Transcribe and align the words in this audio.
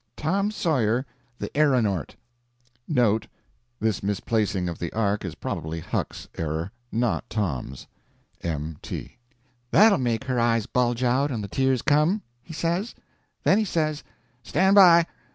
* 0.09 0.15
"TOM 0.17 0.49
SAWYER 0.49 1.05
THE 1.37 1.55
ERRONORT" 1.55 2.15
* 3.05 3.79
This 3.79 4.01
misplacing 4.01 4.67
of 4.67 4.79
the 4.79 4.91
Ark 4.93 5.23
is 5.23 5.35
probably 5.35 5.79
Huck's 5.79 6.27
error, 6.39 6.71
not 6.91 7.29
Tom's.—M.T. 7.29 7.85
"That'll 9.69 9.99
make 9.99 10.23
her 10.23 10.39
eyes 10.39 10.65
bulge 10.65 11.03
out 11.03 11.29
and 11.29 11.43
the 11.43 11.47
tears 11.47 11.83
come," 11.83 12.23
he 12.41 12.51
says. 12.51 12.95
Then 13.43 13.59
he 13.59 13.65
says: 13.65 14.03
"Stand 14.41 14.73
by! 14.73 15.05